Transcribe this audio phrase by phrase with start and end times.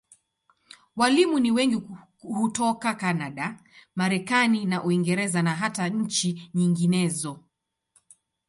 [0.95, 1.81] Walimu ni wengi
[2.19, 3.59] hutoka Kanada,
[3.95, 7.43] Marekani na Uingereza, na hata nchi nyinginezo.